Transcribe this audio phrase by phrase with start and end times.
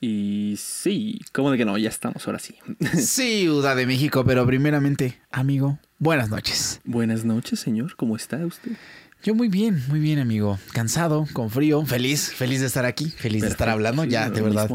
[0.00, 1.78] Y sí, ¿cómo de que no?
[1.78, 2.56] Ya estamos, ahora sí.
[2.98, 6.80] Ciudad de México, pero primeramente, amigo, buenas noches.
[6.84, 7.96] Buenas noches, señor.
[7.96, 8.72] ¿Cómo está usted?
[9.22, 10.58] Yo muy bien, muy bien, amigo.
[10.72, 14.04] Cansado, con frío, feliz, feliz de estar aquí, feliz de estar hablando.
[14.04, 14.70] Sí, ya, de verdad.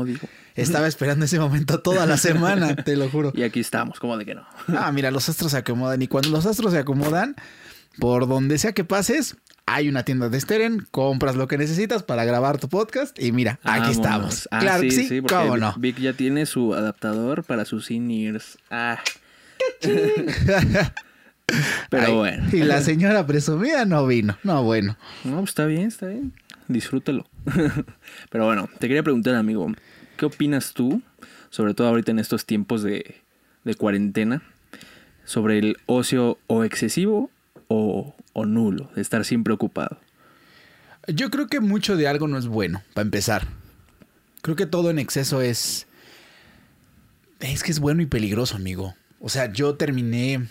[0.55, 3.31] Estaba esperando ese momento toda la semana, te lo juro.
[3.35, 4.45] Y aquí estamos, ¿cómo de que no?
[4.69, 7.35] Ah, mira, los astros se acomodan y cuando los astros se acomodan,
[7.99, 12.25] por donde sea que pases, hay una tienda de Steren, compras lo que necesitas para
[12.25, 14.47] grabar tu podcast y mira, aquí estamos.
[14.51, 15.73] Ah, claro que sí, cómo no.
[15.77, 18.57] Vic ya tiene su adaptador para sus in-ears.
[18.69, 18.99] Ah.
[21.89, 22.47] Pero Ay, bueno.
[22.53, 24.37] Y la señora presumida no vino.
[24.43, 24.97] No, bueno.
[25.23, 26.33] No, pues está bien, está bien.
[26.67, 27.27] Disfrútalo.
[28.29, 29.67] Pero bueno, te quería preguntar, amigo,
[30.17, 31.01] ¿qué opinas tú,
[31.49, 33.21] sobre todo ahorita en estos tiempos de,
[33.63, 34.41] de cuarentena,
[35.25, 37.29] sobre el ocio o excesivo
[37.71, 39.99] o, o nulo, de estar siempre ocupado?
[41.07, 43.47] Yo creo que mucho de algo no es bueno, para empezar.
[44.41, 45.87] Creo que todo en exceso es.
[47.39, 48.95] Es que es bueno y peligroso, amigo.
[49.19, 50.47] O sea, yo terminé.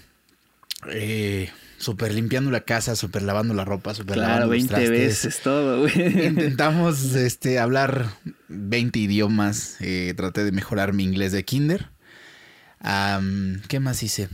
[0.90, 4.90] Eh, super limpiando la casa, super lavando la ropa, super Claro, lavando los 20 trastes.
[4.90, 6.26] veces todo, güey.
[6.26, 8.06] Intentamos este, hablar
[8.48, 9.76] 20 idiomas.
[9.80, 11.88] eh, traté de mejorar mi inglés de kinder.
[13.68, 14.28] ¿Qué más hice?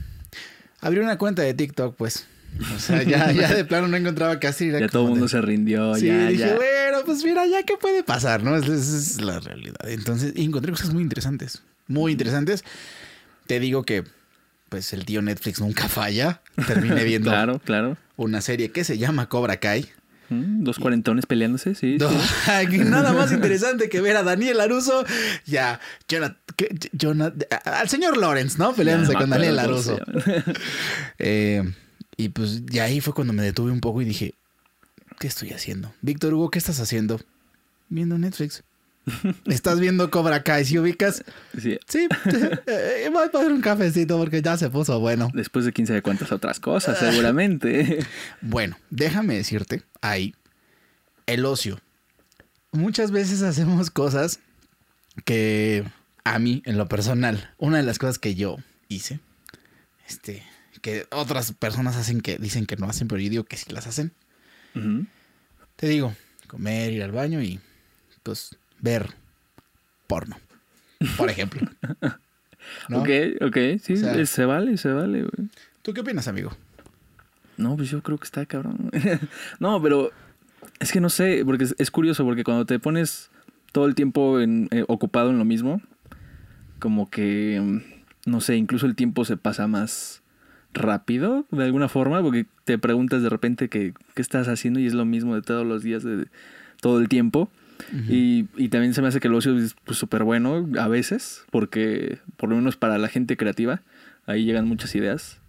[0.80, 2.26] Abrí una cuenta de TikTok, pues.
[2.74, 5.40] O sea, ya, ya de plano no encontraba era Ya todo el mundo de- se
[5.42, 6.54] rindió, Sí, ya, dije, ya.
[6.54, 8.56] bueno, pues mira, ya qué puede pasar, ¿no?
[8.56, 9.76] Esa es la realidad.
[9.88, 11.62] Entonces, y encontré cosas muy interesantes.
[11.86, 12.64] Muy interesantes.
[13.46, 14.04] Te digo que,
[14.70, 16.40] pues, el tío Netflix nunca falla.
[16.66, 17.96] Terminé viendo Claro, claro.
[18.16, 19.86] una serie que se llama Cobra Kai.
[20.28, 21.96] Mm, Dos cuarentones peleándose, sí.
[22.00, 22.78] No, sí.
[22.78, 25.04] nada más interesante que ver a Daniel Laruso
[25.46, 26.68] y a Jonat- ¿qué?
[26.96, 28.74] Jonat- a- al señor Lawrence, ¿no?
[28.74, 30.00] Peleándose Ya con Daniel llama.
[31.18, 31.62] Eh,
[32.16, 34.34] y pues de ahí fue cuando me detuve un poco y dije,
[35.18, 35.92] ¿qué estoy haciendo?
[36.02, 37.20] Víctor Hugo, ¿qué estás haciendo?
[37.88, 38.62] Viendo Netflix.
[39.46, 40.64] ¿Estás viendo Cobra Kai?
[40.64, 41.24] ¿Si ubicas?
[41.60, 42.08] Sí, Sí,
[42.66, 45.30] eh, voy a poner un cafecito porque ya se puso bueno.
[45.32, 47.98] Después de quién sabe cuántas otras cosas, seguramente.
[48.40, 50.34] Bueno, déjame decirte, ahí,
[51.26, 51.78] el ocio.
[52.72, 54.40] Muchas veces hacemos cosas
[55.24, 55.84] que
[56.24, 58.56] a mí, en lo personal, una de las cosas que yo
[58.88, 59.20] hice,
[60.08, 60.42] este,
[60.80, 63.86] que otras personas hacen que dicen que no hacen, pero yo digo que sí las
[63.86, 64.12] hacen.
[65.76, 66.14] Te digo,
[66.48, 67.60] comer, ir al baño y
[68.22, 69.14] pues ver
[70.06, 70.36] porno,
[71.16, 71.60] por ejemplo.
[72.88, 73.00] ¿No?
[73.02, 73.08] Ok,
[73.42, 75.48] ok, sí, O sea- eh, se vale, se vale, güey.
[75.82, 76.50] ¿Tú qué opinas, amigo?
[77.56, 78.90] No, pues yo creo que está cabrón.
[79.60, 80.10] no, pero
[80.80, 83.30] es que no sé, porque es, es curioso, porque cuando te pones
[83.72, 85.80] todo el tiempo en- eh, ocupado en lo mismo,
[86.80, 90.22] como que, mm, no sé, incluso el tiempo se pasa más
[90.76, 94.94] rápido, de alguna forma, porque te preguntas de repente que, qué estás haciendo y es
[94.94, 96.26] lo mismo de todos los días, de
[96.80, 97.50] todo el tiempo.
[98.08, 101.44] Y, y también se me hace que el ocio es pues, súper bueno a veces,
[101.50, 103.82] porque por lo menos para la gente creativa,
[104.26, 105.40] ahí llegan muchas ideas.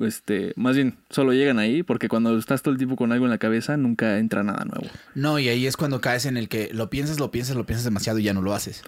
[0.00, 3.30] Este, más bien, solo llegan ahí, porque cuando estás todo el tiempo con algo en
[3.30, 4.88] la cabeza, nunca entra nada nuevo.
[5.14, 7.84] No, y ahí es cuando caes en el que lo piensas, lo piensas, lo piensas
[7.84, 8.82] demasiado y ya no lo haces.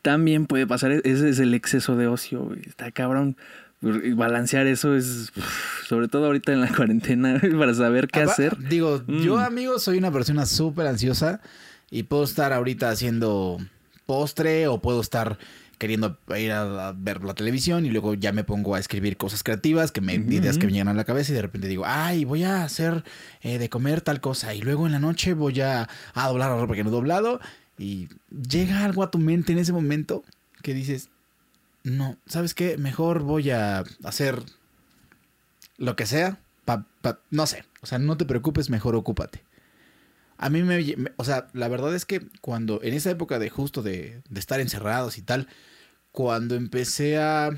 [0.00, 2.54] También puede pasar, e-, ese es el exceso de ocio.
[2.66, 3.36] Está cabrón.
[3.82, 5.32] Balancear eso es,
[5.86, 8.56] sobre todo ahorita en la cuarentena, para saber qué hacer.
[8.68, 9.42] Digo, yo, Mm.
[9.42, 11.40] amigo, soy una persona súper ansiosa
[11.90, 13.58] y puedo estar ahorita haciendo
[14.06, 15.38] postre o puedo estar
[15.78, 19.42] queriendo ir a, a ver la televisión y luego ya me pongo a escribir cosas
[19.42, 21.84] creativas, que me, Ujú, ideas que me llegan a la cabeza y de repente digo,
[21.86, 23.04] ay, voy a hacer
[23.42, 26.56] eh, de comer tal cosa y luego en la noche voy a, a doblar la
[26.60, 27.40] ropa que no he doblado
[27.78, 28.08] y
[28.48, 30.24] llega algo a tu mente en ese momento
[30.62, 31.10] que dices,
[31.86, 32.76] no, ¿sabes qué?
[32.78, 34.42] Mejor voy a hacer
[35.78, 36.40] lo que sea,
[37.30, 39.44] no sé, o sea, no te preocupes, mejor ocúpate.
[40.36, 43.82] A mí me, o sea, la verdad es que cuando, en esa época de justo
[43.82, 45.46] de estar encerrados y tal,
[46.10, 47.50] cuando empecé a,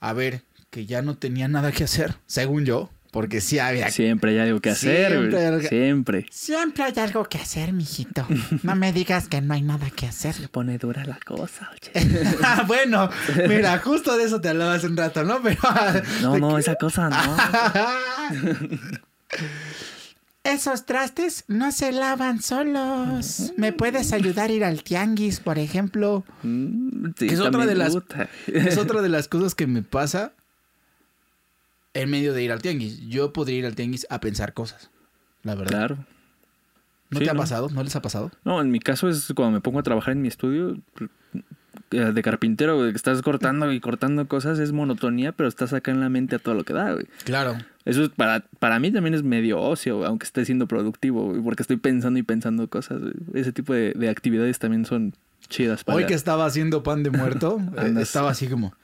[0.00, 3.90] a ver que ya no tenía nada que hacer, según yo, porque sí había...
[3.90, 6.26] Siempre hay algo que hacer, Siempre hay algo Siempre.
[6.30, 8.26] Siempre hay algo que hacer, mijito.
[8.62, 10.34] No me digas que no hay nada que hacer.
[10.34, 12.06] Se pone dura la cosa, oye.
[12.42, 13.08] Ah, bueno,
[13.48, 15.40] mira, justo de eso te hablaba hace un rato, ¿no?
[15.42, 15.58] Pero...
[16.20, 17.36] No, no, esa cosa no.
[20.44, 23.54] Esos trastes no se lavan solos.
[23.56, 26.22] ¿Me puedes ayudar a ir al tianguis, por ejemplo?
[26.42, 27.96] Mm, sí, Es otra de las-.
[28.46, 30.34] Es otra de las cosas que me pasa
[32.02, 33.00] en medio de ir al tianguis.
[33.08, 34.90] Yo podría ir al tianguis a pensar cosas,
[35.42, 35.70] la verdad.
[35.72, 35.96] Claro.
[37.10, 37.40] ¿No Sí, te ha ¿no?
[37.40, 37.68] pasado?
[37.72, 38.30] ¿No les ha pasado?
[38.44, 40.76] No, en mi caso es cuando me pongo a trabajar en mi estudio
[41.92, 45.92] eh, de carpintero, güey, que estás cortando y cortando cosas, es monotonía, pero estás acá
[45.92, 47.06] en la mente a todo lo que da, güey.
[47.24, 47.56] Claro.
[47.84, 51.62] Eso es para, para mí también es medio ocio, aunque esté siendo productivo, güey, porque
[51.62, 53.00] estoy pensando y pensando cosas.
[53.00, 53.12] güey.
[53.34, 55.14] Ese tipo de, de actividades también son
[55.48, 55.96] Chidas para...
[55.98, 58.74] Hoy que estaba haciendo pan de muerto, eh, estaba así como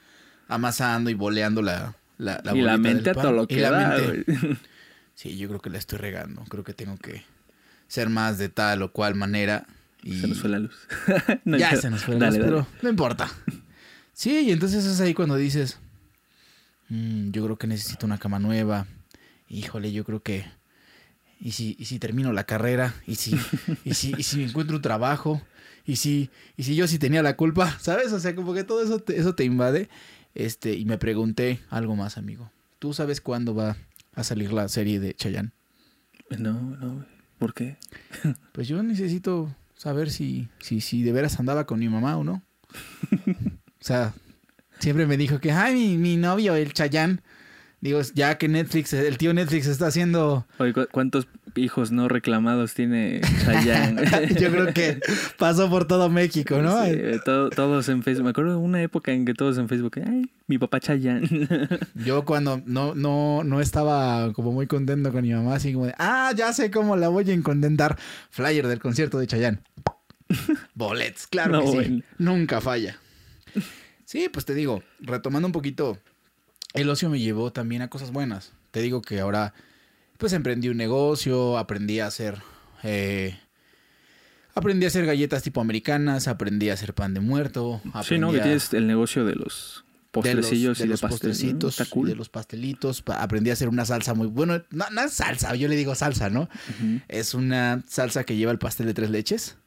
[0.47, 3.97] amasando y boleando la, la, la y la mente a todo lo que da.
[5.15, 6.43] Sí, yo creo que la estoy regando.
[6.49, 7.23] Creo que tengo que
[7.87, 9.67] ser más de tal o cual manera.
[10.01, 10.75] Y Se nos fue la luz.
[11.45, 12.63] No, ya se nos fue la dale, luz, dale.
[12.63, 13.31] pero no importa.
[14.13, 15.79] Sí, y entonces es ahí cuando dices,
[16.89, 18.87] "Mm, yo creo que necesito una cama nueva.
[19.49, 20.45] Híjole, yo creo que...
[21.39, 22.93] ¿Y si, y si termino la carrera?
[23.05, 23.35] ¿Y si,
[23.85, 25.41] y si, y si encuentro un trabajo?
[25.85, 27.77] ¿Y si, y si yo sí tenía la culpa?
[27.81, 28.13] ¿Sabes?
[28.13, 29.89] O sea, como que todo eso te, eso te invade.
[30.35, 32.51] Este, y me pregunté algo más, amigo.
[32.79, 33.77] ¿Tú sabes cuándo va
[34.13, 35.51] a salir la serie de Chayanne?
[36.37, 37.05] No, no.
[37.37, 37.77] ¿Por qué?
[38.51, 42.43] Pues yo necesito saber si, si, si de veras andaba con mi mamá o no.
[43.27, 43.31] o
[43.79, 44.13] sea,
[44.79, 47.21] siempre me dijo que, ay, mi, mi novio, el Chayán.
[47.83, 50.47] Digo, ya que Netflix, el tío Netflix está haciendo...
[50.57, 54.01] Oye, ¿cu- ¿cuántos hijos no reclamados tiene Chayanne?
[54.39, 54.99] yo creo que
[55.37, 56.81] pasó por todo México, ¿no?
[56.85, 58.23] Sí, eh, todo- todos en Facebook.
[58.23, 61.27] Me acuerdo de una época en que todos en Facebook, ay, mi papá Chayanne.
[62.05, 65.93] Yo cuando no, no, no estaba como muy contento con mi mamá, así como de,
[65.99, 67.97] ah, ya sé cómo la voy a contentar.
[68.29, 69.59] Flyer del concierto de Chayanne.
[70.73, 71.73] Bolets, claro No, que sí.
[71.75, 72.01] bueno.
[72.17, 72.97] Nunca falla.
[74.05, 75.97] Sí, pues te digo, retomando un poquito,
[76.73, 78.53] el ocio me llevó también a cosas buenas.
[78.71, 79.53] Te digo que ahora,
[80.17, 82.41] pues emprendí un negocio, aprendí a hacer...
[82.83, 83.39] eh,
[84.55, 87.81] Aprendí a hacer galletas tipo americanas, aprendí a hacer pan de muerto.
[88.03, 88.31] sí, ¿no?
[88.31, 91.33] Que tienes el negocio de los postrecillos de y los, de de los pastel, ¿no?
[91.33, 92.07] postrecitos Está cool.
[92.07, 93.01] y de los pastelitos.
[93.01, 94.61] Pa- Aprendí a hacer una salsa muy bueno.
[94.69, 96.49] No, no es salsa, yo le digo salsa, ¿no?
[97.07, 99.57] Es una salsa que lleva el pastel de tres leches.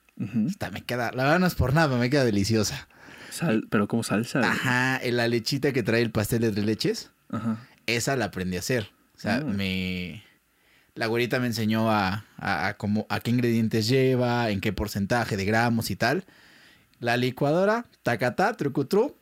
[0.46, 2.86] Esta me queda, la verdad no es por nada, me queda deliciosa.
[3.36, 4.40] Sal- pero como salsa.
[4.40, 7.58] Ajá, la lechita que trae el pastel de tres leches, Ajá.
[7.86, 8.90] esa la aprendí a hacer.
[9.16, 9.40] O sea, Ah.
[9.44, 10.22] me...
[10.94, 15.36] La güerita me enseñó a, a, a cómo- a qué ingredientes lleva, en qué porcentaje
[15.36, 16.24] de gramos y tal.
[17.00, 19.14] La licuadora, tacatá, trucutru.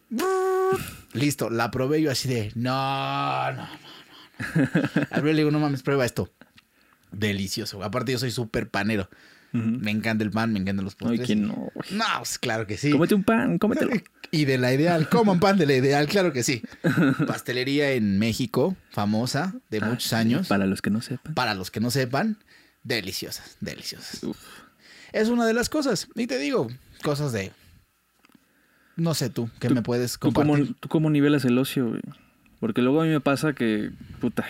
[1.12, 2.72] Listo, la probé yo así de, no,
[3.52, 3.69] no, no, no.
[3.69, 5.06] no".
[5.11, 6.31] Al ver le digo, no mames, prueba esto.
[7.12, 7.82] Delicioso.
[7.82, 9.08] Aparte yo soy súper panero.
[9.55, 11.27] Me encanta el pan, me encantan los Ay, postres.
[11.27, 11.89] ¿quién no, güey?
[11.93, 12.91] No, pues claro que sí.
[12.91, 13.93] Cómete un pan, cómetelo.
[14.31, 16.61] Y de la ideal, coman pan de la ideal, claro que sí.
[17.29, 20.49] Pastelería en México, famosa, de Ah, muchos años.
[20.49, 21.35] Para los que no sepan.
[21.35, 22.37] Para los que no sepan,
[22.83, 24.25] deliciosas, deliciosas.
[24.25, 24.37] Uf.
[25.12, 26.09] Es una de las cosas.
[26.17, 26.67] Y te digo,
[27.05, 27.53] cosas de...
[28.97, 30.75] No sé tú, ¿qué Tú- me puedes ¿Tú cómo, compartir?
[30.81, 32.00] ¿Tú cómo nivelas el ocio, güey?
[32.59, 33.91] Porque luego a mí me pasa que,
[34.21, 34.45] puta,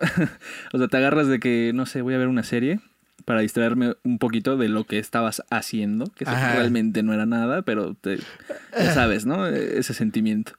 [0.72, 2.80] o sea, te agarras de que, no sé, voy a ver una serie
[3.24, 6.54] para distraerme un poquito de lo que estabas haciendo, que Ajá.
[6.54, 8.18] realmente no era nada, pero te,
[8.72, 9.46] ya sabes, ¿no?
[9.46, 10.52] Ese sentimiento.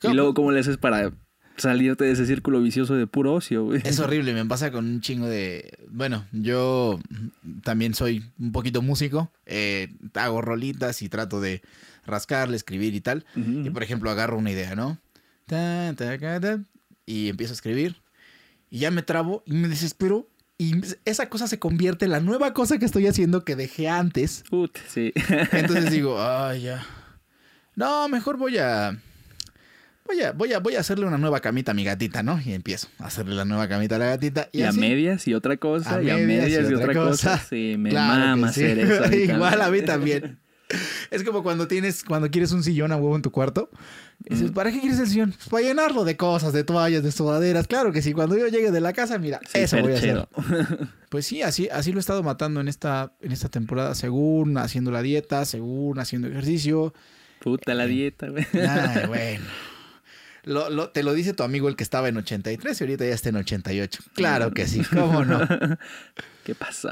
[0.00, 0.12] ¿Cómo?
[0.12, 1.12] Y luego, ¿cómo le haces para
[1.56, 3.80] salirte de ese círculo vicioso de puro ocio, güey?
[3.84, 5.78] Es horrible, me pasa con un chingo de...
[5.88, 7.00] Bueno, yo
[7.62, 11.62] también soy un poquito músico, eh, hago rolitas y trato de
[12.06, 13.24] rascarle, escribir y tal.
[13.36, 14.98] Y por ejemplo, agarro una idea, ¿no?
[15.46, 16.60] Ta, ta, ca, ta,
[17.06, 17.96] y empiezo a escribir.
[18.70, 20.28] Y ya me trabo y me desespero.
[20.60, 20.74] Y
[21.04, 24.42] esa cosa se convierte en la nueva cosa que estoy haciendo que dejé antes.
[24.50, 25.12] Put, sí.
[25.52, 26.84] Entonces digo, ay, ya.
[27.76, 28.98] No, mejor voy a.
[30.04, 32.40] Voy a, voy a, voy a hacerle una nueva camita a mi gatita, ¿no?
[32.44, 34.48] Y empiezo a hacerle la nueva camita a la gatita.
[34.50, 37.38] Y, Y, a medias y otra cosa, A y a medias y, otra cosa.
[37.38, 38.64] Sí, me Claro mama sí.
[38.64, 39.14] hacer eso.
[39.14, 40.40] Igual a mí también.
[41.10, 43.70] Es como cuando tienes, cuando quieres un sillón a huevo en tu cuarto.
[44.20, 44.54] Dices, Mm.
[44.54, 45.30] ¿para qué quieres el sillón?
[45.32, 47.66] Pues para llenarlo de cosas, de toallas, de sudaderas.
[47.68, 50.28] Claro que sí, cuando yo llegue de la casa, mira, Sí, eso voy a hacer.
[51.08, 54.90] Pues sí, así, así lo he estado matando en esta, en esta temporada, según haciendo
[54.90, 56.92] la dieta, según haciendo ejercicio.
[57.40, 58.44] Puta la dieta, güey.
[58.52, 59.44] Ay, bueno.
[60.48, 63.14] Lo, lo- te lo dice tu amigo el que estaba en 83 y ahorita ya
[63.14, 64.02] está en 88.
[64.14, 65.40] Claro que sí, ¿cómo no?
[66.44, 66.88] ¿Qué pasó?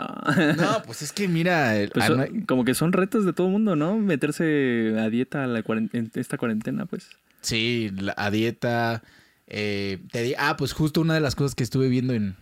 [0.56, 3.75] No, pues es que mira, Pues son- no- como que son retos de todo mundo,
[3.75, 3.96] ¿no?
[3.96, 7.08] Meterse a dieta a la cuaren- en esta cuarentena, pues.
[7.40, 9.02] Sí, a dieta.
[9.48, 12.34] eh, te di- ah, pues justo una de las cosas que estuve viendo en,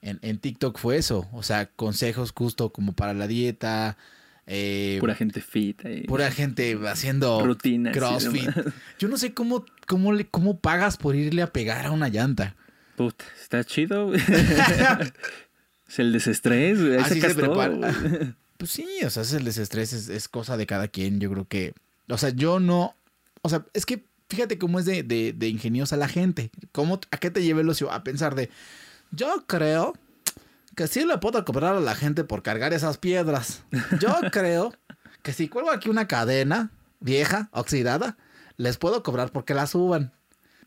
[0.00, 1.28] en, en TikTok fue eso.
[1.32, 3.96] O sea, consejos justo como para la dieta.
[4.52, 5.80] Eh, Pura gente fit.
[6.08, 8.50] pura gente haciendo Rutinas crossfit.
[8.98, 12.56] Yo no sé cómo, cómo, le, cómo pagas por irle a pegar a una llanta.
[12.96, 14.12] Puta, está chido,
[15.88, 17.94] es el desestrés, Así se prepara.
[18.56, 21.18] Pues sí, o sea, es el desestrés, es, es cosa de cada quien.
[21.18, 21.72] Yo creo que.
[22.10, 22.94] O sea, yo no.
[23.40, 26.50] O sea, es que fíjate cómo es de, de, de ingeniosa la gente.
[26.72, 27.90] ¿Cómo, ¿A qué te lleva el ocio?
[27.90, 28.50] A pensar de.
[29.12, 29.94] Yo creo
[30.76, 33.62] que sí le puedo cobrar a la gente por cargar esas piedras.
[34.00, 34.72] Yo creo
[35.22, 38.16] que si cuelgo aquí una cadena vieja, oxidada,
[38.56, 40.12] les puedo cobrar porque la suban.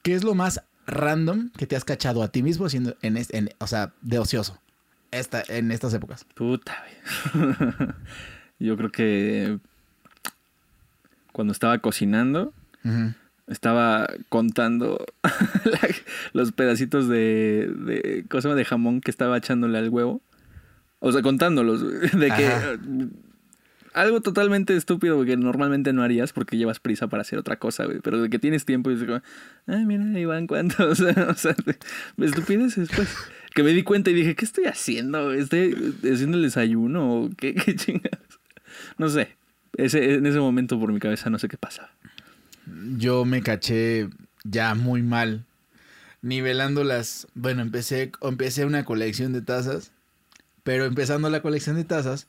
[0.02, 3.50] ¿Qué es lo más random que te has cachado a ti mismo siendo en, en-
[3.60, 4.60] o sea, de ocioso
[5.12, 6.26] esta, en estas épocas?
[6.36, 6.84] Puta.
[8.60, 9.60] Yo creo que.
[11.32, 12.54] cuando estaba cocinando.
[13.48, 15.06] Estaba contando
[15.66, 15.96] la-
[16.34, 18.58] los pedacitos de, de, ¿cómo se llama?
[18.58, 20.22] de jamón que estaba echándole al huevo.
[21.00, 21.82] O sea, contándolos,
[22.14, 22.78] de que Ajá.
[23.94, 28.00] algo totalmente estúpido que normalmente no harías porque llevas prisa para hacer otra cosa, güey,
[28.00, 29.22] pero de que tienes tiempo y dices, como,
[29.68, 33.10] ah, mira, ahí van cuántos, o sea, de- estupideces, pues.
[33.54, 35.32] Que me di cuenta y dije, ¿qué estoy haciendo?
[35.32, 35.76] ¿Estoy
[36.12, 38.20] haciendo el desayuno o qué, qué chingas?
[38.98, 39.36] No sé.
[39.78, 41.92] Ese, en ese momento por mi cabeza no sé qué pasa.
[42.98, 44.10] Yo me caché
[44.44, 45.46] ya muy mal.
[46.22, 47.28] Nivelando las.
[47.34, 49.92] Bueno, empecé, empecé una colección de tazas.
[50.64, 52.28] Pero empezando la colección de tazas.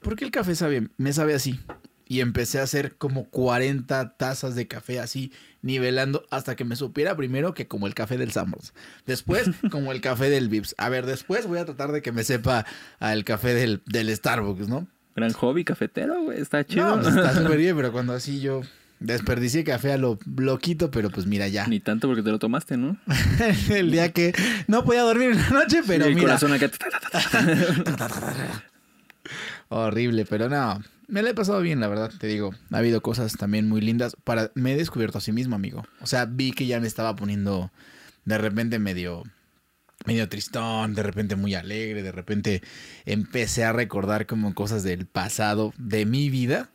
[0.00, 1.60] Porque el café sabe, me sabe así.
[2.08, 5.32] Y empecé a hacer como 40 tazas de café así,
[5.62, 8.74] nivelando hasta que me supiera primero que como el café del Summers.
[9.06, 10.74] Después, como el café del Vips.
[10.76, 12.66] A ver, después voy a tratar de que me sepa
[12.98, 14.88] al café del, del Starbucks, ¿no?
[15.14, 16.40] Gran hobby cafetero, güey.
[16.40, 16.96] Está chido.
[16.96, 18.62] No, está súper bien, pero cuando así yo
[19.02, 21.66] desperdicié café a lo loquito, pero pues mira ya.
[21.66, 22.96] Ni tanto porque te lo tomaste, ¿no?
[23.70, 24.32] el día que
[24.66, 26.26] no podía dormir en la noche, pero el mira.
[26.26, 26.70] corazón acá.
[29.68, 30.82] Horrible, pero no.
[31.08, 32.54] Me la he pasado bien, la verdad, te digo.
[32.70, 34.16] Ha habido cosas también muy lindas.
[34.24, 35.84] Para, me he descubierto a sí mismo, amigo.
[36.00, 37.70] O sea, vi que ya me estaba poniendo
[38.24, 39.22] de repente medio,
[40.06, 42.62] medio tristón, de repente muy alegre, de repente
[43.04, 46.70] empecé a recordar como cosas del pasado, de mi vida.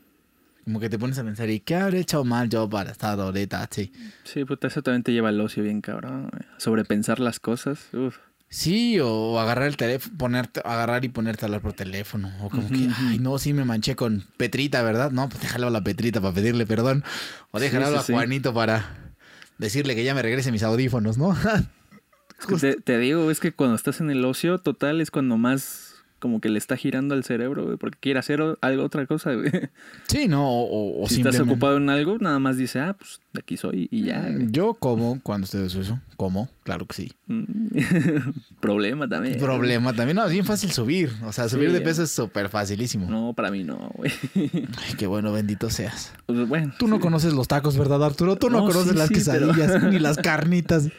[0.67, 3.63] Como que te pones a pensar, ¿y qué habré hecho mal yo para estar ahorita
[3.63, 3.89] así?
[4.25, 6.29] Sí, puta, eso también te lleva al ocio bien, cabrón.
[6.57, 7.87] Sobrepensar las cosas.
[7.93, 8.17] Uf.
[8.49, 12.33] Sí, o agarrar el teléfono, ponerte, agarrar y ponerte a hablar por teléfono.
[12.41, 15.09] O como que, ay, no, sí me manché con Petrita, ¿verdad?
[15.11, 17.05] No, pues déjale a la Petrita para pedirle perdón.
[17.51, 18.11] O Sí, sí, a sí.
[18.11, 19.13] Juanito para
[19.57, 21.31] decirle que ya me regrese mis audífonos, ¿no?
[21.31, 25.37] Es que te, te digo, es que cuando estás en el ocio total es cuando
[25.37, 25.86] más
[26.19, 29.51] como que le está girando al cerebro, güey, porque quiere hacer algo, otra cosa, güey.
[30.07, 33.39] sí, no, o, o- si estás ocupado en algo, nada más dice, ah, pues de
[33.41, 34.21] aquí soy y ya.
[34.29, 34.47] güey.
[34.51, 37.13] Yo como cuando estoy eso, como, claro que sí.
[37.27, 37.43] Mm.
[38.59, 39.37] Problema también.
[39.39, 41.11] Problema también, no, es bien fácil subir.
[41.23, 41.83] O sea, subir Sí, de eh.
[41.83, 43.09] peso es súper facilísimo.
[43.09, 44.11] No, para mí no, güey.
[44.35, 46.13] Ay, qué bueno, bendito seas.
[46.25, 47.01] Pues, bueno, Tú no sí.
[47.01, 48.35] conoces los tacos, ¿verdad, Arturo?
[48.37, 49.17] Tú no, No, conoces sí, las pero-
[49.53, 50.89] quesadillas ni las carnitas.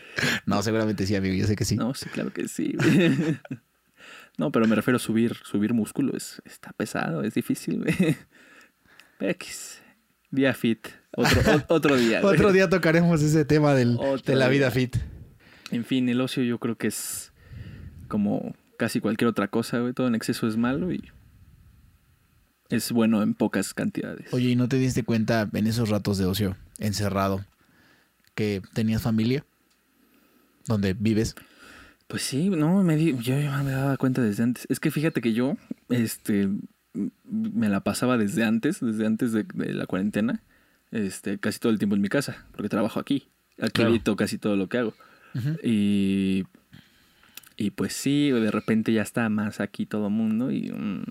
[0.47, 1.77] No, seguramente sí, amigo, yo sé que sí.
[1.77, 2.75] No, sí, claro que sí.
[2.77, 3.39] güey.
[4.39, 6.17] No, pero me refiero a subir, subir músculo.
[6.17, 8.17] Es, está pesado, es difícil, güey.
[9.21, 9.83] X.
[10.31, 10.89] Día fit.
[11.17, 12.21] Otro, o- otro día.
[12.23, 12.35] güey.
[12.35, 14.71] Otro día tocaremos ese tema del, de la vida día.
[14.71, 14.97] fit.
[15.71, 17.33] En fin, el ocio yo creo que es
[18.09, 19.93] como casi cualquier otra cosa, güey.
[19.93, 21.11] Todo en exceso es malo y
[22.71, 24.33] es bueno en pocas cantidades.
[24.33, 27.45] Oye, ¿y no te diste cuenta en esos ratos de ocio, encerrado,
[28.35, 29.45] que tenías familia?
[30.67, 31.35] Donde vives.
[32.09, 34.67] Pues sí, no, me di- yo ya me daba cuenta desde antes.
[34.71, 35.57] Es que fíjate que yo,
[35.91, 36.49] este,
[37.25, 40.43] me la pasaba desde antes, desde antes de, de la cuarentena,
[40.91, 43.29] este, casi todo el tiempo en mi casa, porque trabajo aquí.
[43.61, 43.91] Aquí Claro.
[43.91, 44.95] edito casi todo lo que hago.
[45.63, 46.45] Y,
[47.59, 51.03] y pues sí, de repente ya está más aquí todo mundo y mm,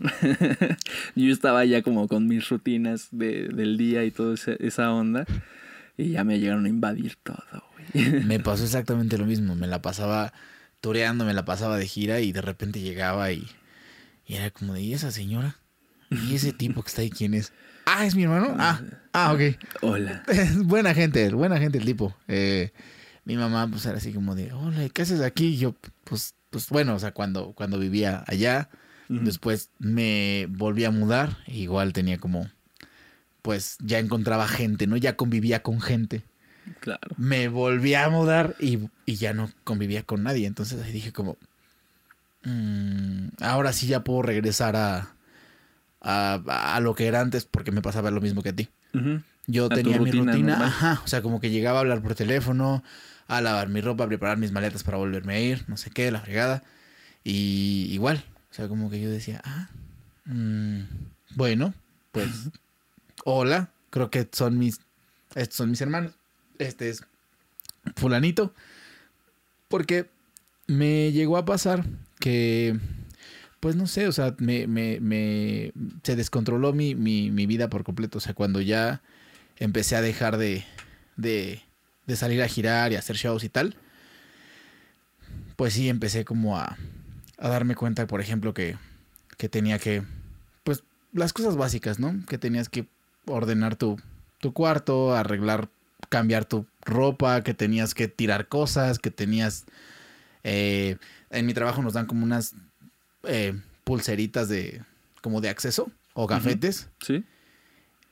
[1.16, 5.26] yo estaba ya como con mis rutinas de- del día y toda esa, esa onda
[5.98, 7.64] y ya me llegaron a invadir todo,
[7.94, 8.24] güey.
[8.24, 9.56] Me pasó exactamente lo mismo.
[9.56, 10.34] Me la pasaba
[10.94, 13.48] me la pasaba de gira y de repente llegaba y,
[14.26, 15.58] y era como de, ¿y esa señora?
[16.10, 17.52] ¿Y ese tipo que está ahí quién es?
[17.86, 18.56] Ah, es mi hermano.
[18.58, 18.82] Ah,
[19.14, 19.58] ah, ok.
[19.82, 20.24] Hola.
[20.64, 22.16] Buena gente, buena gente el tipo.
[22.28, 22.72] Eh,
[23.24, 25.48] mi mamá, pues era así como de, hola, ¿qué haces aquí?
[25.48, 28.70] Y yo, pues, pues bueno, o sea, cuando, cuando vivía allá,
[29.10, 32.50] después me volví a mudar, igual tenía como,
[33.42, 34.98] pues ya encontraba gente, ¿no?
[34.98, 36.24] Ya convivía con gente.
[36.80, 37.16] Claro.
[37.18, 40.48] Me volví a mudar y, y ya no convivía con nadie.
[40.48, 41.38] Entonces ahí dije como,
[42.44, 45.14] "Mm, ahora sí ya puedo regresar a,
[46.02, 48.70] a, a lo que era antes porque me pasaba lo mismo que a ti.
[49.48, 50.68] Yo A tenía mi rutina normal.
[50.68, 52.84] ajá, o sea, como que llegaba a hablar por teléfono,
[53.28, 56.12] a lavar mi ropa, a preparar mis maletas para volverme a ir, no sé qué,
[56.12, 56.64] la fregada.
[57.24, 59.70] Y igual, o sea, como que yo decía, ah,
[60.26, 60.82] mm,
[61.36, 61.74] bueno,
[62.12, 62.50] pues,
[63.24, 64.80] hola, creo que son mis,
[65.36, 66.14] estos son mis hermanos,
[66.60, 67.04] este es
[67.96, 68.54] fulanito,
[69.68, 70.10] porque
[70.68, 71.86] me llegó a pasar
[72.20, 72.78] que,
[73.60, 75.72] pues no sé, o sea, me,
[76.04, 79.02] se descontroló mi, mi, vida por completo, o sea, cuando ya
[79.58, 80.66] empecé a dejar de,
[81.16, 81.62] de,
[82.16, 83.76] salir a girar y hacer shows y tal,
[85.56, 86.78] pues sí, empecé como a,
[87.38, 88.78] a darme cuenta, por ejemplo, que,
[89.38, 90.04] que tenía que,
[90.64, 90.84] pues,
[91.14, 92.26] las cosas básicas, ¿no?
[92.28, 92.88] Que tenías que
[93.26, 94.00] ordenar tu,
[94.40, 95.70] tu cuarto, arreglar,
[96.10, 99.66] cambiar tu ropa, que tenías que tirar cosas, que tenías...
[100.44, 100.98] eh,
[101.30, 102.54] en mi trabajo nos dan como unas
[103.24, 104.82] eh, pulseritas de
[105.22, 106.90] como de acceso o gafetes.
[107.06, 107.24] ¿Sí?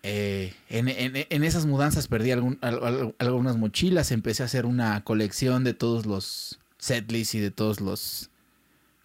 [0.03, 4.11] eh, en, en- en esas mudanzas perdí algún- al- al- algunas mochilas.
[4.11, 8.29] Empecé a hacer una colección de todos los setlists y de todos los.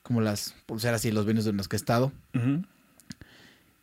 [0.02, 2.12] Como las pulseras y los venues en los que he estado.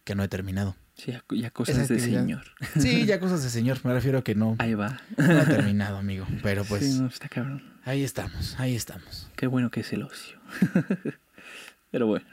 [0.03, 0.75] Que no he terminado.
[0.97, 2.43] Sí, ya, cosas de señor.
[2.79, 3.77] Sí, ya cosas de señor.
[3.83, 4.99] Me refiero a que no, Ahí va.
[5.17, 6.25] no he terminado, amigo.
[6.41, 7.61] Pero pues Sí, no, está cabrón.
[7.85, 9.29] ahí estamos, ahí estamos.
[9.35, 10.39] Qué bueno que es el ocio.
[11.91, 12.25] Pero bueno,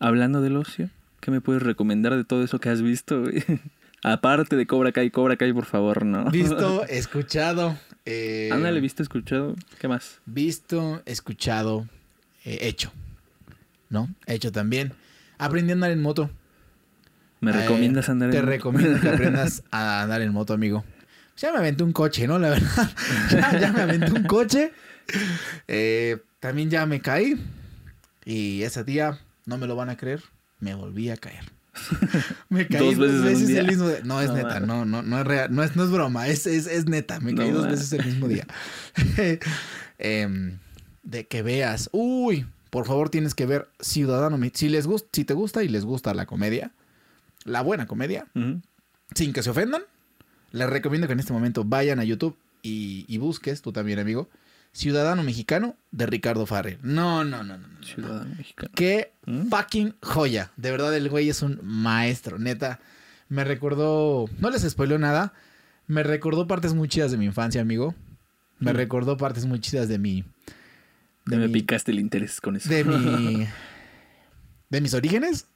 [0.00, 0.88] hablando del ocio,
[1.20, 3.24] ¿qué me puedes recomendar de todo eso que has visto?
[4.02, 6.30] Aparte de Cobra Kai, Cobra Kai, por favor, no.
[6.30, 7.76] Visto, escuchado.
[8.04, 9.56] eh, Ándale, visto, escuchado.
[9.78, 10.20] ¿Qué más?
[10.26, 11.88] Visto, escuchado,
[12.44, 12.92] eh, hecho.
[13.88, 14.08] ¿No?
[14.26, 14.92] Hecho también.
[15.38, 16.30] Aprendí a andar en moto.
[17.44, 20.84] ¿Me Eh, recomiendas andar Te en recomiendo que aprendas a andar en moto, amigo.
[21.36, 22.38] Ya me aventé un coche, ¿no?
[22.38, 22.90] La verdad.
[23.30, 24.72] ya, ya me aventé un coche.
[25.68, 27.40] Eh, también ya me caí.
[28.24, 30.22] Y ese día, no me lo van a creer,
[30.60, 31.44] me volví a caer.
[32.48, 33.98] me caí Dos dos veces el mismo día.
[34.04, 36.46] No, es No, neta, no, no, no es real, no es, no es broma, es,
[36.46, 37.18] es, es neta.
[37.20, 38.46] Me caí No, dos veces el mismo día.
[39.98, 40.58] Em,
[41.02, 41.88] de que veas.
[41.92, 44.38] Uy, por favor tienes que ver Ciudadano.
[44.54, 46.70] Si les gusta, si te gusta y les gusta la comedia,
[47.44, 48.26] la buena comedia,
[49.14, 49.82] sin que se ofendan,
[50.52, 54.28] les recomiendo que en este momento vayan a YouTube y, y busques, tú también, amigo,
[54.72, 56.78] Ciudadano Mexicano de Ricardo Farrell.
[56.82, 57.68] No, no, no, no.
[57.68, 57.82] no.
[57.86, 58.72] Ciudadano mexicano.
[58.74, 59.48] Qué ¿Mm?
[59.48, 60.50] fucking joya.
[60.56, 62.80] De verdad, el güey es un maestro, neta.
[63.28, 65.32] Me recordó, no les spoiló nada,
[65.86, 67.94] me recordó partes muy chidas de mi infancia, amigo.
[68.58, 68.76] Me Mm.
[68.76, 70.24] recordó partes muy chidas de mi...
[71.26, 72.68] Ya me mi- picaste el interés con eso.
[72.68, 73.46] de mi
[74.70, 75.46] de mis orígenes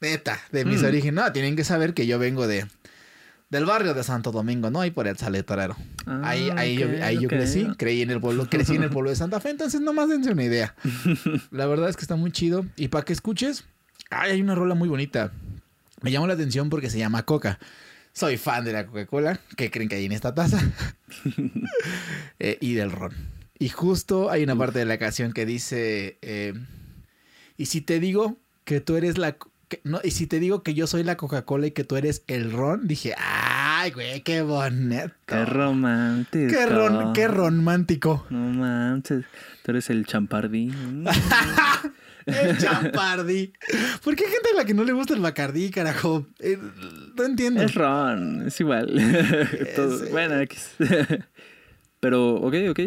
[0.00, 0.86] neta de mis Mm.
[0.86, 2.66] orígenes no tienen que saber que yo vengo de
[3.50, 5.76] del barrio de Santo Domingo no ahí por el Saletorero
[6.06, 9.10] Ah, ahí ahí yo, ahí yo crecí creí en el pueblo crecí en el pueblo
[9.10, 10.74] de Santa Fe entonces nomás dense una idea.
[11.50, 12.66] La verdad es que está muy chido.
[12.76, 13.64] Y para que escuches
[14.10, 15.32] ay, hay una rola muy bonita.
[16.00, 17.58] Me llamó la atención porque se llama Coca.
[18.12, 19.40] Soy fan de la Coca-Cola.
[19.56, 20.60] ¿qué creen que hay en esta taza?
[22.38, 23.12] Eh, y del ron.
[23.58, 26.54] Y justo hay una parte de la canción que dice, eh,
[27.56, 29.36] y si te digo que tú eres la...
[29.68, 31.96] co- que- no, y si te digo que yo soy la Coca-Cola y que tú
[31.96, 35.12] eres el ron, dije, ay, güey, qué bonito.
[35.26, 36.48] Qué romántico.
[36.52, 38.26] Qué ron, qué romántico.
[38.30, 39.24] No manches,
[39.62, 40.72] tú eres el champardí.
[42.28, 42.34] Mm.
[42.46, 43.54] El champardí.
[44.04, 46.26] ¿Por qué hay gente a la que no le gusta el bacardí, carajo?
[46.40, 46.58] Eh,
[47.16, 47.62] no entiendo.
[47.62, 48.86] Es ron, es igual.
[49.76, 50.10] Todo- Sí.
[50.10, 50.34] Bueno.
[52.00, 52.80] Pero, ok, ok.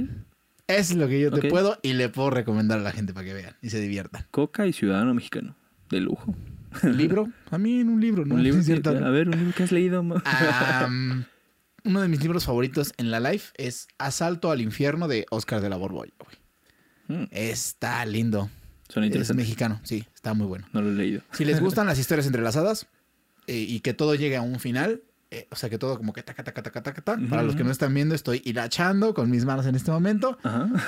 [0.67, 3.33] Es lo que yo te puedo y le puedo recomendar a la gente para que
[3.33, 4.25] vean y se diviertan.
[4.31, 5.55] Coca y Ciudadano Mexicano.
[5.89, 6.35] De lujo.
[6.84, 7.29] ¿Libro?
[7.49, 8.36] A mí en un libro, ¿no?
[8.36, 8.60] un libro.
[8.60, 8.89] Es cierto.
[8.89, 10.01] a ver, un libro que has leído.
[11.84, 15.69] uno de mis libros favoritos en la life es Asalto al infierno de Oscar de
[15.69, 16.13] la Borbolla.
[16.19, 17.21] güey.
[17.21, 18.49] Mm, Está lindo.
[18.88, 20.67] Suena Es mexicano, sí, está muy bueno.
[20.73, 21.21] No lo he leído.
[21.31, 22.88] Si les gustan las historias entrelazadas
[23.47, 26.23] eh, y que todo llegue a un final, eh, o sea que todo como que
[26.23, 27.27] taca, taca, taca, taca, taca.
[27.29, 30.38] Para los que no están viendo, estoy hilachando con mis manos en este momento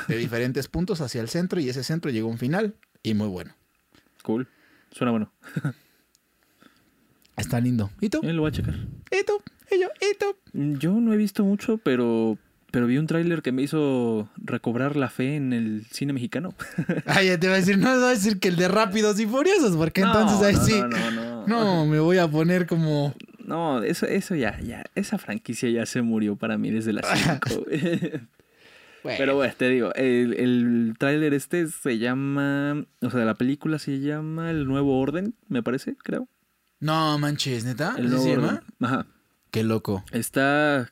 [0.10, 3.28] de diferentes puntos hacia el centro y ese centro llegó a un final y muy
[3.30, 3.56] bueno.
[4.22, 4.48] Cool.
[4.94, 5.32] Suena bueno.
[7.38, 7.90] Está lindo.
[8.00, 8.22] ¿Y tú?
[8.24, 8.76] Eh, lo voy a checar.
[8.76, 9.42] ¿Y tú?
[9.72, 9.88] ¿Y yo?
[10.00, 10.36] ¿Y tú?
[10.80, 12.38] Yo no he visto mucho, pero,
[12.72, 16.54] pero vi un tráiler que me hizo recobrar la fe en el cine mexicano.
[17.08, 19.26] Ay, ya te va a decir, no, va a decir que el de Rápidos y
[19.26, 20.80] Furiosos, porque entonces ahí no, sí.
[20.80, 21.48] No, no, no.
[21.48, 23.16] No, me voy a poner como.
[23.40, 27.06] No, eso, eso ya, ya, esa franquicia ya se murió para mí desde las
[27.50, 27.66] 5.
[29.04, 34.00] Pero bueno, te digo, el, el tráiler este se llama, o sea, la película se
[34.00, 36.28] llama El Nuevo Orden, me parece, creo.
[36.80, 37.96] No manches, neta.
[37.98, 38.46] El ¿Así Nuevo se Orden.
[38.46, 38.64] llama?
[38.80, 39.06] Ajá.
[39.52, 40.04] Qué loco.
[40.12, 40.92] Está,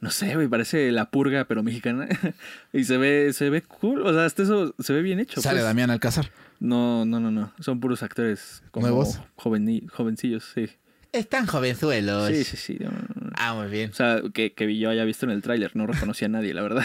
[0.00, 2.08] no sé, güey, parece la purga, pero mexicana.
[2.72, 5.40] y se ve, se ve cool, o sea, hasta eso se ve bien hecho.
[5.40, 5.64] Sale pues.
[5.64, 6.30] Damián Alcázar.
[6.60, 9.20] No, no, no, no, son puros actores como ¿Nuevos?
[9.36, 10.68] joveni- jovencillos, sí.
[11.12, 12.28] Están jovenzuelos.
[12.28, 12.76] Sí, sí, sí.
[12.80, 13.30] no, no, no.
[13.36, 13.90] Ah, muy bien.
[13.90, 16.62] O sea, que, que yo haya visto en el tráiler, no reconocía a nadie, la
[16.62, 16.84] verdad.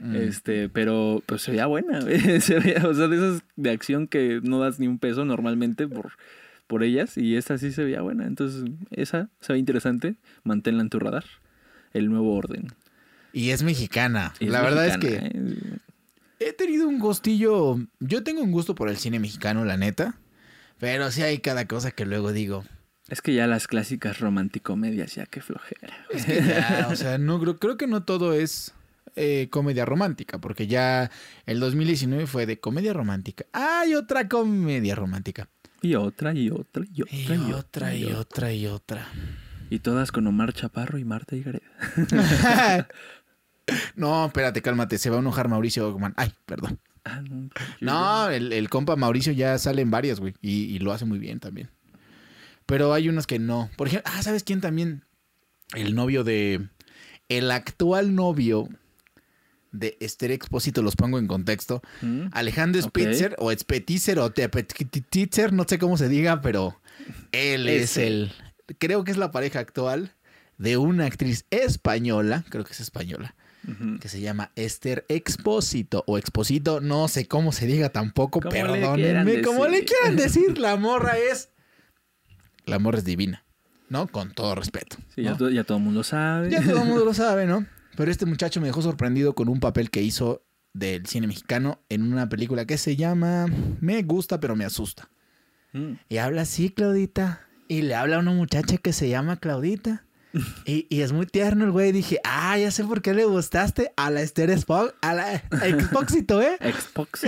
[0.00, 0.16] Mm.
[0.16, 2.00] Este, pero pues se veía buena.
[2.40, 5.88] Se veía, o sea, de esas de acción que no das ni un peso normalmente
[5.88, 6.12] por,
[6.66, 7.16] por ellas.
[7.16, 8.26] Y esta sí se veía buena.
[8.26, 10.16] Entonces, esa se ve interesante.
[10.44, 11.24] Manténla en tu radar.
[11.92, 12.68] El nuevo orden.
[13.32, 14.34] Y es mexicana.
[14.40, 15.78] Es la verdad es que ¿eh?
[16.38, 17.78] he tenido un gustillo.
[18.00, 20.18] Yo tengo un gusto por el cine mexicano, la neta.
[20.78, 22.64] Pero sí hay cada cosa que luego digo.
[23.08, 25.94] Es que ya las clásicas romanticomedias, ya que flojera.
[26.10, 28.74] Es que ya, o sea, no creo, creo que no todo es
[29.16, 31.10] eh, comedia romántica, porque ya
[31.46, 33.46] el 2019 fue de comedia romántica.
[33.52, 35.48] Hay otra comedia romántica.
[35.80, 39.08] Y otra, y otra, y otra, Y otra, y otra, y otra.
[39.70, 41.66] Y todas con Omar Chaparro y Marta y Gareda.
[43.96, 44.98] no, espérate, cálmate.
[44.98, 46.14] Se va a enojar Mauricio Ogman.
[46.16, 46.80] Ay, perdón.
[47.04, 47.22] Ah,
[47.80, 48.28] no.
[48.30, 50.34] el, el compa Mauricio ya sale en varias, güey.
[50.40, 51.70] Y, y lo hace muy bien también.
[52.66, 53.70] Pero hay unos que no.
[53.76, 55.04] Por ejemplo, ah, ¿sabes quién también?
[55.74, 56.68] El novio de.
[57.28, 58.68] El actual novio
[59.72, 61.82] de Esther Expósito, los pongo en contexto.
[62.02, 62.28] Mm.
[62.32, 62.80] Alejandro.
[62.82, 66.80] Spitzer o Spetitzer o Tepetitzer, no sé cómo se diga, pero
[67.32, 68.32] él es el.
[68.78, 70.12] Creo que es la pareja actual
[70.58, 73.34] de una actriz española, creo que es española,
[74.00, 79.42] que se llama Esther Expósito o Exposito, no sé cómo se diga tampoco, Como perdónenme,
[79.42, 81.50] como le quieran decir, la morra es.
[82.66, 83.44] La morra es divina,
[83.88, 84.08] ¿no?
[84.08, 84.96] Con todo respeto.
[85.14, 85.32] Sí, ¿no?
[85.32, 86.50] ya, to- ya todo el mundo sabe.
[86.50, 87.66] Ya todo el mundo lo sabe, ¿no?
[87.98, 92.12] Pero este muchacho me dejó sorprendido con un papel que hizo del cine mexicano en
[92.12, 93.46] una película que se llama
[93.80, 95.10] Me gusta pero me asusta.
[95.72, 95.94] Mm.
[96.08, 97.48] Y habla así, Claudita.
[97.66, 100.04] Y le habla a una muchacha que se llama Claudita.
[100.64, 101.90] Y, y es muy tierno el güey.
[101.90, 106.40] Dije, ah, ya sé por qué le gustaste a la Esther Spock, a la Expósito,
[106.40, 106.56] ¿eh?
[106.60, 107.26] Xbox.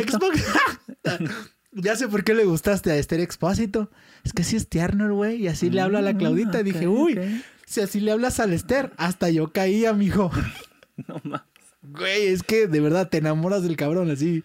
[1.73, 3.91] ya sé por qué le gustaste a Esther Expósito.
[4.23, 5.43] Es que sí es tierno el güey.
[5.43, 6.61] Y así le habla a la Claudita.
[6.61, 7.43] Mm, Dije, uy.
[7.71, 10.31] Si así le hablas al Esther, hasta yo caía, mijo.
[11.09, 11.43] No más.
[11.83, 14.43] Güey, es que de verdad te enamoras del cabrón así.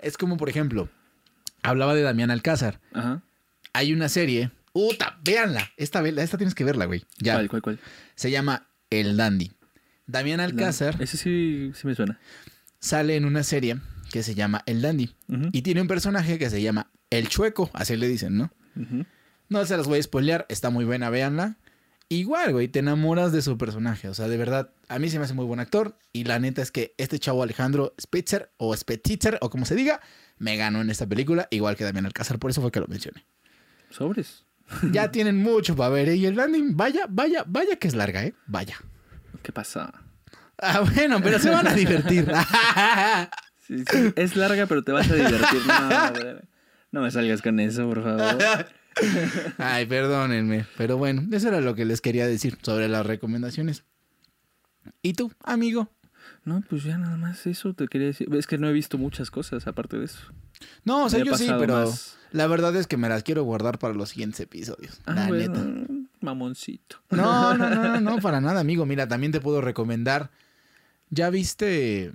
[0.00, 0.90] Es como, por ejemplo,
[1.62, 2.78] hablaba de Damián Alcázar.
[2.92, 3.22] Ajá.
[3.72, 4.50] Hay una serie.
[4.74, 5.18] ¡Uta!
[5.24, 5.70] Véanla.
[5.78, 7.04] Esta, esta tienes que verla, güey.
[7.20, 7.34] Ya.
[7.34, 7.80] ¿Cuál, cuál, cuál?
[8.16, 9.52] Se llama El Dandy.
[10.06, 12.18] Damián Alcázar Ese sí, sí me suena.
[12.80, 13.78] sale en una serie
[14.10, 15.14] que se llama El Dandy.
[15.52, 17.70] Y tiene un personaje que se llama El Chueco.
[17.72, 18.50] Así le dicen, ¿no?
[19.48, 20.44] No se las voy a spoilear.
[20.50, 21.56] Está muy buena, véanla.
[22.10, 24.08] Igual, güey, te enamoras de su personaje.
[24.08, 25.98] O sea, de verdad, a mí se me hace muy buen actor.
[26.12, 30.00] Y la neta es que este chavo Alejandro Spitzer o Spetitzer o como se diga,
[30.38, 32.38] me ganó en esta película, igual que Damián Alcázar.
[32.38, 33.24] Por eso fue que lo mencioné.
[33.90, 34.44] Sobres.
[34.92, 36.16] Ya tienen mucho para ver, ¿eh?
[36.16, 38.34] Y el landing, vaya, vaya, vaya que es larga, ¿eh?
[38.46, 38.76] Vaya.
[39.42, 39.92] ¿Qué pasa?
[40.58, 42.30] Ah, bueno, pero se van a divertir.
[43.68, 45.60] Sí, sí, Es larga, pero te vas a divertir.
[45.66, 46.40] No,
[46.90, 48.38] no me salgas con eso, por favor.
[49.58, 50.66] Ay, perdónenme.
[50.76, 53.84] Pero bueno, eso era lo que les quería decir sobre las recomendaciones.
[55.02, 55.88] ¿Y tú, amigo?
[56.44, 58.28] No, pues ya nada más eso te quería decir.
[58.34, 60.20] Es que no he visto muchas cosas aparte de eso.
[60.84, 62.16] No, o sea, yo sí, pero más.
[62.32, 65.00] la verdad es que me las quiero guardar para los siguientes episodios.
[65.06, 65.92] Ah, la bueno, neta.
[66.20, 66.96] mamoncito.
[67.10, 68.86] No, no, no, no, no, para nada, amigo.
[68.86, 70.30] Mira, también te puedo recomendar.
[71.10, 72.12] ¿Ya viste?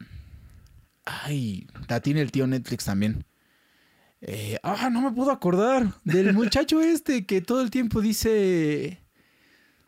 [1.05, 3.25] Ay, la tiene el tío Netflix también.
[4.25, 8.99] Eh, ah, no me puedo acordar del muchacho este que todo el tiempo dice.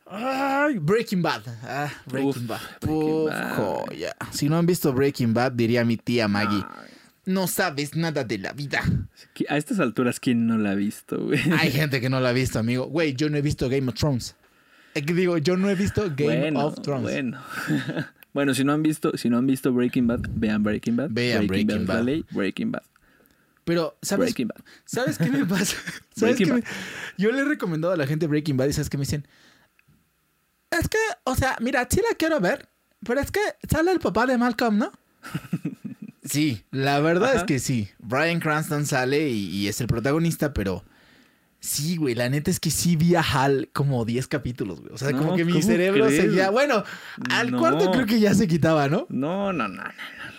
[0.05, 1.43] Ay, Breaking Bad.
[1.63, 2.61] Ah, Breaking Uf, Bad.
[2.81, 4.11] Breaking Bad.
[4.31, 6.63] Si no han visto Breaking Bad, diría mi tía Maggie.
[6.67, 6.89] Ay,
[7.25, 8.83] No sabes nada de la vida.
[9.49, 11.39] A estas alturas, ¿quién no la ha visto, güey?
[11.57, 12.87] Hay gente que no la ha visto, amigo.
[12.87, 14.35] Güey, yo no he visto Game of Thrones.
[14.95, 17.03] Eh, que Digo, yo no he visto Game bueno, of Thrones.
[17.03, 17.41] Bueno.
[18.33, 21.09] bueno, si no han visto, si no han visto Breaking Bad, vean Breaking Bad.
[21.11, 22.03] Vean Breaking es la Bad.
[22.03, 22.83] ley, Breaking Bad.
[23.65, 24.63] Pero, ¿sabes, Breaking Bad.
[24.85, 25.75] ¿sabes qué me pasa?
[26.15, 26.63] ¿Sabes qué me-.
[27.17, 29.27] Yo le he recomendado a la gente Breaking Bad y ¿sabes qué me dicen?
[30.71, 32.69] Es que, o sea, mira, sí la quiero ver,
[33.03, 34.91] pero es que sale el papá de Malcolm, ¿no?
[36.23, 37.39] sí, la verdad Ajá.
[37.39, 37.89] es que sí.
[37.99, 40.83] Brian Cranston sale y, y es el protagonista, pero...
[41.65, 44.93] Sí, güey, la neta es que sí vi a Hal como 10 capítulos, güey.
[44.93, 46.21] O sea, como que mi ¿cómo cerebro crees?
[46.21, 46.51] seguía...
[46.51, 46.83] Bueno,
[47.31, 47.57] al No.
[47.57, 49.07] cuarto creo que ya se quitaba, ¿no?
[49.09, 49.83] No, no, no,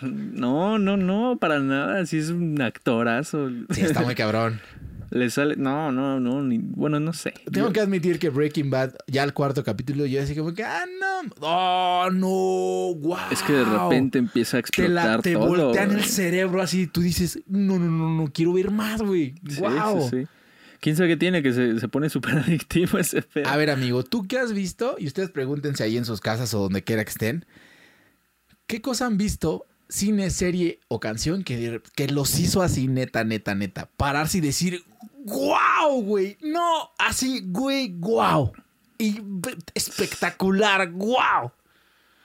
[0.01, 2.05] no, no, no, no, para nada.
[2.05, 3.49] Si es un actorazo.
[3.71, 4.61] Sí, está muy cabrón.
[5.09, 7.33] Le sale, no, no, no, ni, bueno, no sé.
[7.51, 10.63] Tengo Yo- que admitir que Breaking Bad, ya al cuarto capítulo, yo así como que,
[10.65, 12.27] ah, no, oh, no,
[12.99, 13.17] wow.
[13.31, 15.47] Es que de repente empieza a te, explotar la, te todo.
[15.47, 19.35] voltean el cerebro así, tú dices, no, no, no, no, quiero ver más, güey.
[19.49, 20.09] Sí, wow.
[20.09, 20.27] sí, sí.
[20.79, 21.41] ¿Quién sabe qué tiene?
[21.43, 23.47] Que se, se pone súper adictivo ese pedo.
[23.47, 24.95] A ver, amigo, ¿tú qué has visto?
[24.99, 27.45] Y ustedes pregúntense ahí en sus casas o donde quiera que estén.
[28.67, 33.55] ¿Qué cosa han visto, cine, serie o canción que, que los hizo así, neta, neta,
[33.55, 33.89] neta?
[33.97, 34.83] Pararse y decir,
[35.25, 36.37] wow, güey.
[36.41, 38.51] No, así, güey, wow.
[38.97, 39.21] Y
[39.73, 41.45] espectacular, wow.
[41.45, 41.53] O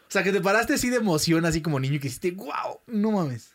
[0.09, 3.13] sea, que te paraste así de emoción, así como niño, y que hiciste, wow, no
[3.13, 3.55] mames.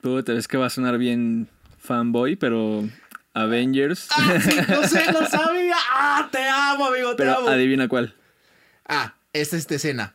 [0.00, 2.88] Puta, es que va a sonar bien fanboy, pero
[3.34, 4.08] Avengers.
[4.10, 5.76] Ah, sí, no sé, lo sabía.
[5.92, 7.48] Ah, te amo, amigo, te pero amo.
[7.48, 8.14] adivina cuál.
[8.86, 10.14] Ah, esta es esta escena.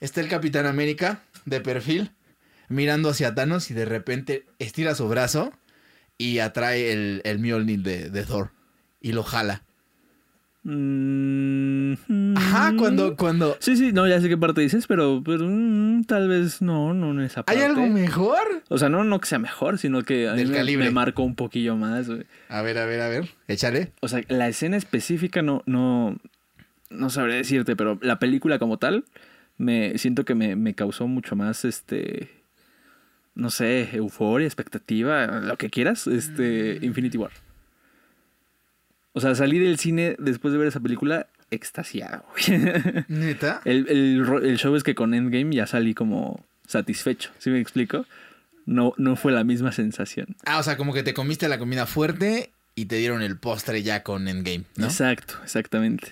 [0.00, 2.12] Está el Capitán América de perfil
[2.68, 5.52] mirando hacia Thanos y de repente estira su brazo
[6.18, 8.50] y atrae el, el Mjolnir de, de Thor
[9.00, 9.62] y lo jala.
[10.68, 11.94] Mm,
[12.36, 13.56] Ajá, cuando, cuando...
[13.60, 17.12] Sí, sí, no, ya sé qué parte dices, pero, pero mm, tal vez no, no
[17.12, 17.60] en esa parte.
[17.60, 18.64] ¿Hay algo mejor?
[18.68, 20.84] O sea, no, no que sea mejor, sino que a Del me, calibre.
[20.86, 22.24] me marcó un poquillo más, güey.
[22.48, 23.28] A ver, a ver, a ver.
[23.46, 23.92] Échale.
[24.00, 26.18] O sea, la escena específica no, no,
[26.90, 29.04] no sabré decirte, pero la película como tal,
[29.58, 32.28] me siento que me, me causó mucho más, este,
[33.36, 37.30] no sé, euforia, expectativa, lo que quieras, este, Infinity War.
[39.16, 42.60] O sea, salí del cine después de ver esa película extasiado, güey.
[43.08, 43.62] ¿Neta?
[43.64, 47.30] El, el show es que con Endgame ya salí como satisfecho.
[47.38, 48.04] ¿Sí me explico?
[48.66, 50.36] No, no fue la misma sensación.
[50.44, 53.82] Ah, o sea, como que te comiste la comida fuerte y te dieron el postre
[53.82, 54.84] ya con Endgame, ¿no?
[54.84, 56.08] Exacto, exactamente.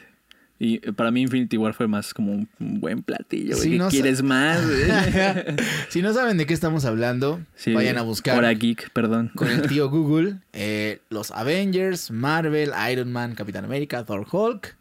[0.59, 3.61] Y eh, para mí Infinity War fue más como un, buen platillo, güey.
[3.63, 4.61] Sí, ¿Qué no sa- quieres más?
[5.89, 9.31] si no saben de qué estamos hablando, Sí, vayan a buscar Hora geek, perdón.
[9.35, 14.77] con el tío Google eh, los Avengers, Marvel, Iron Man, Capitán América, Thor Hulk.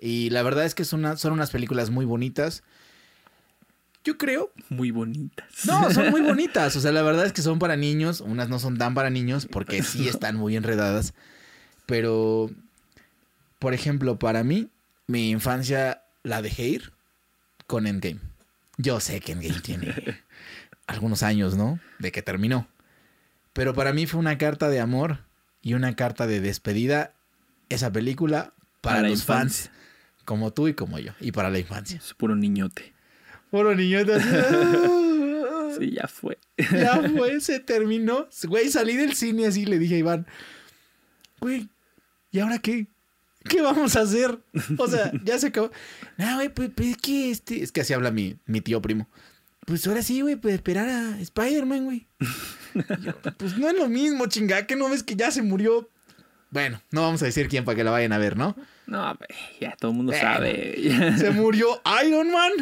[0.00, 2.62] Y la verdad es que son, una- son unas películas muy bonitas.
[4.04, 4.52] Yo creo.
[4.68, 5.46] Muy bonitas.
[5.66, 6.76] No, son muy bonitas.
[6.76, 8.20] O sea, la verdad es que son para niños.
[8.20, 11.12] Unas no son tan para niños porque sí están muy enredadas.
[11.86, 12.50] Pero,
[13.58, 14.68] por ejemplo, para mí,
[15.06, 16.92] mi infancia la dejé ir
[17.66, 18.20] con Endgame.
[18.78, 19.94] Yo sé que Endgame tiene
[20.86, 21.80] algunos años, ¿no?
[21.98, 22.68] De que terminó.
[23.52, 25.20] Pero para mí fue una carta de amor
[25.62, 27.14] y una carta de despedida
[27.68, 29.70] esa película para, los fans
[30.24, 31.12] como tú y como yo.
[31.20, 31.98] Y para la infancia.
[31.98, 32.92] Es puro niñote.
[33.50, 34.18] Puro niñote.
[35.78, 36.38] Sí, ya fue.
[36.72, 38.28] Ya fue, se terminó.
[38.44, 40.26] Güey, salí del cine así y le dije a Iván,
[41.38, 41.68] güey,
[42.30, 42.86] ¿y ahora qué?
[43.48, 44.38] ¿Qué vamos a hacer?
[44.78, 45.70] O sea, ya se acabó.
[46.16, 47.62] No, güey, pues, pues, es que este...
[47.62, 49.08] Es que así habla mi, mi tío primo.
[49.66, 52.06] Pues ahora sí, güey, pues esperar a Spider-Man, güey.
[53.36, 55.88] Pues no es lo mismo, chinga, que no ves que ya se murió.
[56.50, 58.56] Bueno, no vamos a decir quién para que la vayan a ver, ¿no?
[58.86, 59.18] No,
[59.60, 60.26] ya todo el mundo Bueno.
[60.26, 61.16] sabe.
[61.18, 62.52] Se murió Iron Man.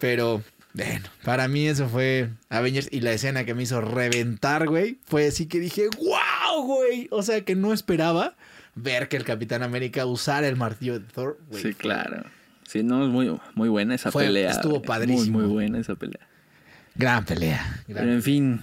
[0.00, 2.88] Pero, bueno, para mí eso fue Avengers.
[2.90, 7.06] Y la escena que me hizo reventar, güey, fue así que dije, wow, güey.
[7.10, 8.36] O sea, que no esperaba
[8.82, 11.38] ver que el Capitán América usara el martillo de Thor.
[11.52, 12.24] Sí, claro.
[12.66, 14.50] Sí, no, es muy, muy buena esa Fue- pelea.
[14.50, 15.38] estuvo padrísimo.
[15.38, 16.26] Muy, muy buena esa pelea.
[16.94, 17.82] Gran pelea.
[17.88, 18.60] gran- Pero en fin,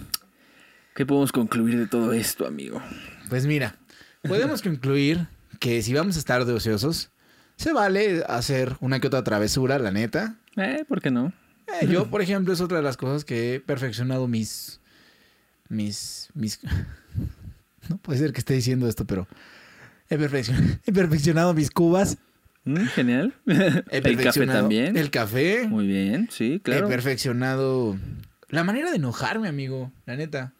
[0.94, 2.80] ¿qué podemos concluir de todo esto, amigo?
[3.28, 3.76] Pues mira,
[4.22, 5.26] podemos concluir
[5.58, 7.10] que si vamos a estar de ociosos,
[7.56, 10.36] se vale hacer una que otra travesura, la neta.
[10.56, 11.32] Eh, ¿por qué no?
[11.80, 14.80] Eh, yo, por ejemplo, es otra de las cosas que he perfeccionado mis.
[15.68, 16.28] Mis.
[16.34, 16.60] mis
[17.88, 19.26] no puede ser que esté diciendo esto, pero.
[20.08, 22.18] He, perfeccion- he perfeccionado mis cubas.
[22.64, 23.34] Mm, genial.
[23.46, 24.96] He El café también.
[24.96, 25.66] El café.
[25.68, 26.86] Muy bien, sí, claro.
[26.86, 27.96] He perfeccionado.
[28.48, 29.92] La manera de enojarme, amigo.
[30.04, 30.52] La neta.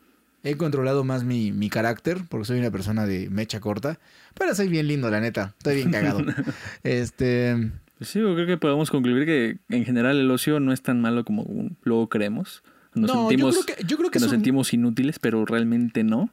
[0.44, 3.98] He controlado más mi, mi carácter, porque soy una persona de mecha corta.
[4.34, 5.54] Pero soy bien lindo, la neta.
[5.58, 6.20] Estoy bien cagado.
[6.84, 7.70] este.
[7.98, 11.00] Pues sí, yo creo que podemos concluir que en general el ocio no es tan
[11.00, 11.46] malo como
[11.82, 12.62] luego creemos.
[12.94, 15.44] Nos no, sentimos, yo creo que, yo creo que que nos son- sentimos inútiles, pero
[15.46, 16.30] realmente no.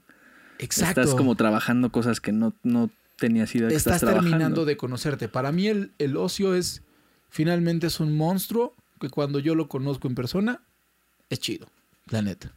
[0.59, 1.01] Exacto.
[1.01, 2.89] Estás como trabajando cosas que no, no
[3.27, 4.29] tenías idea que estás estás, trabajando.
[4.31, 5.27] terminando de conocerte.
[5.29, 6.81] Para mí el, el ocio es,
[7.29, 10.61] finalmente es un monstruo que cuando yo lo conozco en persona,
[11.29, 11.67] es chido,
[12.09, 12.53] la neta.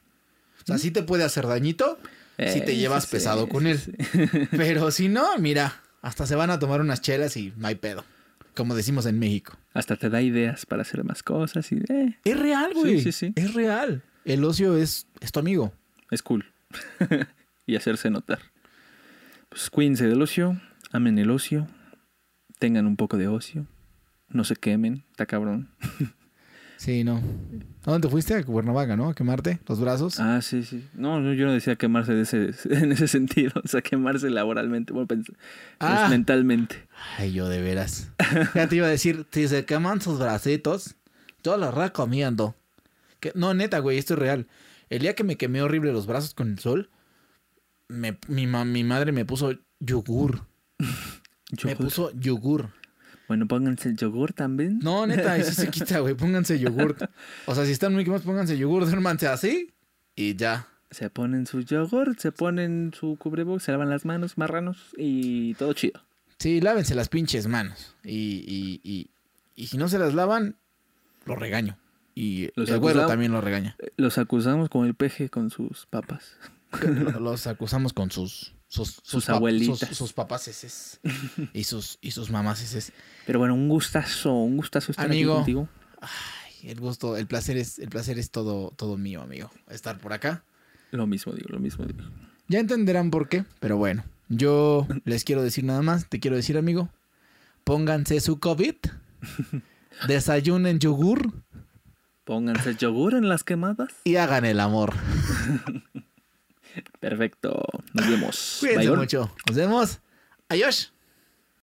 [0.62, 1.98] O sea, sí te puede hacer dañito
[2.38, 3.78] si te Eh, llevas sí, pesado sí, con él.
[3.78, 3.92] sí.
[4.50, 8.04] Pero si no, mira, hasta se van a tomar unas chelas y no hay pedo.
[8.54, 9.56] Como decimos en México.
[9.74, 13.00] Hasta te da ideas para hacer más cosas y eh, Es real, güey.
[13.00, 13.32] Sí, sí, sí.
[13.36, 14.02] Es real.
[14.24, 15.72] El ocio es, es tu amigo.
[16.10, 16.44] es cool.
[17.66, 18.38] y hacerse notar.
[19.56, 20.60] Pues cuídense del ocio,
[20.92, 21.66] amen el ocio,
[22.58, 23.66] tengan un poco de ocio,
[24.28, 25.70] no se quemen, está cabrón.
[26.78, 27.22] Sí, no.
[27.86, 28.34] ¿A dónde te fuiste?
[28.34, 29.08] A Cuernavaca, ¿no?
[29.08, 30.20] A quemarte los brazos.
[30.20, 30.86] Ah, sí, sí.
[30.92, 35.08] No, yo no decía quemarse de ese, en ese sentido, o sea, quemarse laboralmente, bueno,
[35.08, 35.34] pens-
[35.80, 36.02] Ah.
[36.04, 36.86] es mentalmente.
[37.16, 38.12] Ay, yo de veras.
[38.54, 40.96] Ya te iba a decir, si se queman sus bracitos,
[41.42, 42.54] yo los recomiendo.
[43.20, 44.46] Que, no, neta, güey, esto es real.
[44.90, 46.90] El día que me quemé horrible los brazos con el sol,
[47.88, 50.46] me- mi, ma- mi madre me puso yogur.
[51.64, 52.70] Me puso yogur.
[53.28, 54.80] Bueno, pónganse el yogur también.
[54.80, 56.14] No, neta, eso se quita, güey.
[56.14, 56.96] Pónganse yogur.
[57.46, 59.72] O sea, si están muy quemados, pónganse yogur, duérmanse así
[60.16, 60.66] y ya.
[60.90, 65.72] Se ponen su yogur, se ponen su cubrebocas, se lavan las manos, marranos y todo
[65.72, 66.00] chido.
[66.38, 67.94] Sí, lávense las pinches manos.
[68.04, 69.10] Y, y, y,
[69.54, 70.56] y si no se las lavan,
[71.26, 71.78] lo regaño.
[72.14, 73.76] Y Los el güero también lo regaña.
[73.78, 76.36] Eh, Los acusamos como el peje con sus papas.
[76.82, 79.78] Lo- Los acusamos con sus sus, Sus abuelitas.
[79.78, 80.48] sus, sus papás
[81.52, 82.92] y sus y sus mamás
[83.26, 85.32] Pero bueno, un gustazo, un gustazo estar Amigo.
[85.34, 85.68] aquí contigo.
[86.00, 89.50] Ay, el gusto, el placer es el placer es todo todo mío, amigo.
[89.70, 90.42] Estar por acá.
[90.90, 92.00] Lo mismo digo, lo mismo digo.
[92.48, 96.58] Ya entenderán por qué, pero bueno, yo les quiero decir nada más, te quiero decir,
[96.58, 96.88] amigo,
[97.64, 98.74] pónganse su COVID,
[100.08, 101.32] desayunen yogur
[102.24, 103.88] Pónganse yogur en las quemadas.
[104.02, 104.94] y hagan el amor.
[107.00, 107.62] Perfecto.
[107.92, 108.56] Nos vemos.
[108.60, 109.30] Cuídense Bye, mucho.
[109.46, 110.00] Nos vemos.
[110.48, 110.92] Adiós.